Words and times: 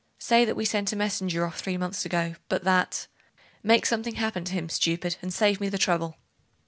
'Say 0.17 0.43
that 0.45 0.55
we 0.55 0.65
sent 0.65 0.91
a 0.91 0.95
messenger 0.95 1.45
off 1.45 1.59
three 1.59 1.77
months 1.77 2.07
ago, 2.07 2.33
but 2.49 2.63
that.... 2.63 3.05
Make 3.61 3.85
something 3.85 4.15
happen 4.15 4.43
to 4.45 4.53
him, 4.53 4.67
stupid, 4.67 5.15
and 5.21 5.31
save 5.31 5.61
me 5.61 5.69
the 5.69 5.77
trouble. 5.77 6.15